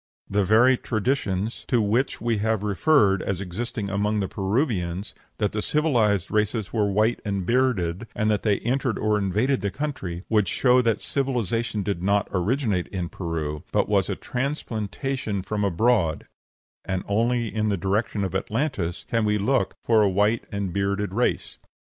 [0.27, 5.61] The very traditions to which we have referred as existing among the Peruvians, that the
[5.61, 10.47] civilized race were white and bearded, and that they entered or invaded the country, would
[10.47, 16.25] show that civilization did not originate in Peru, but was a transplantation from abroad,
[16.83, 21.13] and only in the direction of Atlantis can we look for a white and bearded
[21.13, 21.59] race.